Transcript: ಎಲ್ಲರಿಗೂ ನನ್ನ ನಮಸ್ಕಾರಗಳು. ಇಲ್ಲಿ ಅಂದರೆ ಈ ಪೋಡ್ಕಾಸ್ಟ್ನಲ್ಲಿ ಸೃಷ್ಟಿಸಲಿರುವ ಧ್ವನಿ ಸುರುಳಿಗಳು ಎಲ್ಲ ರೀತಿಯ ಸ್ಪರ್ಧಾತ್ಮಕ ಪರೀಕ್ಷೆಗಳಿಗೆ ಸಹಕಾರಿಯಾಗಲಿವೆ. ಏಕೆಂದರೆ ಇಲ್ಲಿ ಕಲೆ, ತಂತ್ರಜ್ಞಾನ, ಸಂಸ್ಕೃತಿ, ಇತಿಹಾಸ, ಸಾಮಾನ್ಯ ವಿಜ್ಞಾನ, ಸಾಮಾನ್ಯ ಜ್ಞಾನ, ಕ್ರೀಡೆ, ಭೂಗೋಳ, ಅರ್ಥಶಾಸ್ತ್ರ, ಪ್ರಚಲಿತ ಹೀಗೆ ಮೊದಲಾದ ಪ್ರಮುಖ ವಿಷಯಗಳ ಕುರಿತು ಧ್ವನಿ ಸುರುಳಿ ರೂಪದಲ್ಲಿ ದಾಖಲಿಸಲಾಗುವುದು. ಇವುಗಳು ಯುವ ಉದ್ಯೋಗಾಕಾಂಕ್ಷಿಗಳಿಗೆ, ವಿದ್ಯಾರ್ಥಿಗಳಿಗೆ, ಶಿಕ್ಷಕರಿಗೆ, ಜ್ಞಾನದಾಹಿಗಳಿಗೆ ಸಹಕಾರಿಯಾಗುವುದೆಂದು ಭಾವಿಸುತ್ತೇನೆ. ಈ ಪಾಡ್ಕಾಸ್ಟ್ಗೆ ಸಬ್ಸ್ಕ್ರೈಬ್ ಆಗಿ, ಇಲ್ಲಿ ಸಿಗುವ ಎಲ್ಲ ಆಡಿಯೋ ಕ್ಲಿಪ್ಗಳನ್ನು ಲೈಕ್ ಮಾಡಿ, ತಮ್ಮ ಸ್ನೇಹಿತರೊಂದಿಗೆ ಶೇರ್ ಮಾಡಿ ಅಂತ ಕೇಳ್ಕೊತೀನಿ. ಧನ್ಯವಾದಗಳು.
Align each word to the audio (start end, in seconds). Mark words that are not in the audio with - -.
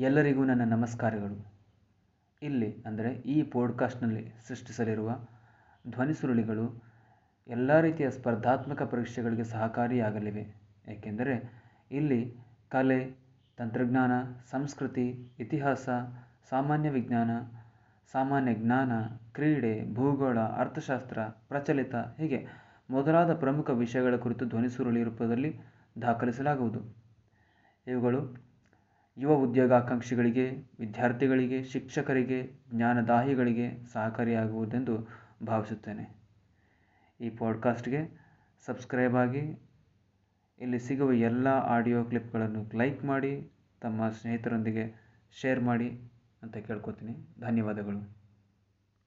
ಎಲ್ಲರಿಗೂ 0.00 0.44
ನನ್ನ 0.44 0.64
ನಮಸ್ಕಾರಗಳು. 0.64 1.52
ಇಲ್ಲಿ 2.42 2.82
ಅಂದರೆ 2.86 3.10
ಈ 3.12 3.42
ಪೋಡ್ಕಾಸ್ಟ್ನಲ್ಲಿ 3.42 4.34
ಸೃಷ್ಟಿಸಲಿರುವ 4.48 5.26
ಧ್ವನಿ 5.90 6.14
ಸುರುಳಿಗಳು 6.14 6.82
ಎಲ್ಲ 7.48 7.80
ರೀತಿಯ 7.80 8.10
ಸ್ಪರ್ಧಾತ್ಮಕ 8.10 8.82
ಪರೀಕ್ಷೆಗಳಿಗೆ 8.82 9.44
ಸಹಕಾರಿಯಾಗಲಿವೆ. 9.44 10.56
ಏಕೆಂದರೆ 10.88 11.52
ಇಲ್ಲಿ 11.90 12.36
ಕಲೆ, 12.68 13.16
ತಂತ್ರಜ್ಞಾನ, 13.56 14.12
ಸಂಸ್ಕೃತಿ, 14.50 15.32
ಇತಿಹಾಸ, 15.38 15.88
ಸಾಮಾನ್ಯ 16.50 16.90
ವಿಜ್ಞಾನ, 16.90 17.30
ಸಾಮಾನ್ಯ 18.12 18.54
ಜ್ಞಾನ, 18.54 18.92
ಕ್ರೀಡೆ, 19.32 19.94
ಭೂಗೋಳ, 19.94 20.38
ಅರ್ಥಶಾಸ್ತ್ರ, 20.38 21.18
ಪ್ರಚಲಿತ 21.22 21.94
ಹೀಗೆ 21.94 22.46
ಮೊದಲಾದ 22.90 23.34
ಪ್ರಮುಖ 23.34 23.70
ವಿಷಯಗಳ 23.70 24.16
ಕುರಿತು 24.16 24.46
ಧ್ವನಿ 24.46 24.68
ಸುರುಳಿ 24.68 25.02
ರೂಪದಲ್ಲಿ 25.02 25.56
ದಾಖಲಿಸಲಾಗುವುದು. 26.02 26.96
ಇವುಗಳು 27.86 28.49
ಯುವ 29.18 29.34
ಉದ್ಯೋಗಾಕಾಂಕ್ಷಿಗಳಿಗೆ, 29.34 30.50
ವಿದ್ಯಾರ್ಥಿಗಳಿಗೆ, 30.80 31.62
ಶಿಕ್ಷಕರಿಗೆ, 31.62 32.52
ಜ್ಞಾನದಾಹಿಗಳಿಗೆ 32.74 33.86
ಸಹಕಾರಿಯಾಗುವುದೆಂದು 33.92 35.08
ಭಾವಿಸುತ್ತೇನೆ. 35.46 36.16
ಈ 37.20 37.30
ಪಾಡ್ಕಾಸ್ಟ್ಗೆ 37.30 38.20
ಸಬ್ಸ್ಕ್ರೈಬ್ 38.66 39.14
ಆಗಿ, 39.14 39.58
ಇಲ್ಲಿ 40.58 40.78
ಸಿಗುವ 40.78 41.12
ಎಲ್ಲ 41.12 41.48
ಆಡಿಯೋ 41.48 42.04
ಕ್ಲಿಪ್ಗಳನ್ನು 42.04 42.76
ಲೈಕ್ 42.76 43.04
ಮಾಡಿ, 43.04 43.50
ತಮ್ಮ 43.80 44.08
ಸ್ನೇಹಿತರೊಂದಿಗೆ 44.10 45.10
ಶೇರ್ 45.40 45.60
ಮಾಡಿ 45.60 46.12
ಅಂತ 46.42 46.56
ಕೇಳ್ಕೊತೀನಿ. 46.56 47.16
ಧನ್ಯವಾದಗಳು. 47.40 48.19